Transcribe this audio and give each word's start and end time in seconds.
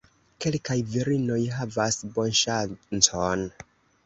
Kelkaj 0.45 0.77
virinoj 0.93 1.37
havas 1.57 2.01
bonŝancon. 2.17 3.47